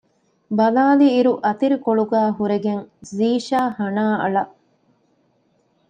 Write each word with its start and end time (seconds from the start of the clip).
ބަލާލިއިރު 0.57 1.33
އަތިރިކޮޅުގައި 1.45 2.31
ހުރެގެން 2.37 2.83
ޒީޝާ 3.15 3.59
ހަނާ 3.77 4.05
އަޅަ 4.21 4.43